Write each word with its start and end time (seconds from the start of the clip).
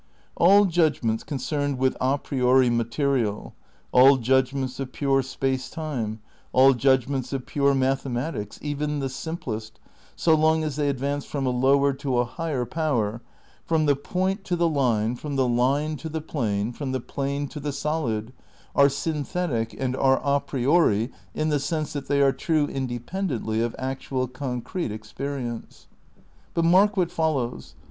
All 0.35 0.65
judgments 0.65 1.23
concerned 1.23 1.77
with 1.77 1.95
a 2.01 2.17
priori 2.17 2.71
material, 2.71 3.53
all 3.91 4.17
judgments 4.17 4.79
of 4.79 4.91
pure 4.91 5.21
space 5.21 5.69
time, 5.69 6.21
all 6.53 6.73
judgments 6.73 7.31
of 7.33 7.45
pure 7.45 7.75
mathematics, 7.75 8.57
even 8.63 8.97
the 8.97 9.09
simplest, 9.09 9.79
so 10.15 10.33
long 10.33 10.63
as 10.63 10.75
they 10.75 10.89
ad 10.89 10.99
vance 10.99 11.23
from 11.25 11.45
a 11.45 11.51
lower 11.51 11.93
to 11.93 12.17
a 12.17 12.25
higher 12.25 12.65
power— 12.65 13.21
from 13.67 13.85
the 13.85 13.95
point 13.95 14.39
6 14.39 14.49
THE 14.49 14.55
NEW 14.55 14.55
IDEALISM 14.55 14.55
i 14.55 14.55
ta 14.81 14.89
the 14.89 15.03
line, 15.07 15.15
from 15.17 15.33
th.e 15.37 15.47
line 15.61 15.95
to 15.97 16.09
the 16.09 16.21
plane, 16.21 16.73
from 16.73 16.91
the 16.93 16.99
plane 16.99 17.47
to 17.49 17.59
the 17.59 17.71
solid— 17.71 18.33
are 18.75 18.89
synthetic 18.89 19.79
and 19.79 19.95
are 19.95 20.19
a 20.25 20.39
priori 20.39 21.11
in 21.35 21.49
the 21.49 21.59
sense 21.59 21.93
that 21.93 22.07
they 22.07 22.23
are 22.23 22.31
true 22.33 22.65
independently 22.65 23.61
of 23.61 23.75
actual 23.77 24.27
concrete 24.27 24.91
experience. 24.91 25.85
But 26.55 26.65
mark 26.65 26.97
what 26.97 27.11
follows. 27.11 27.75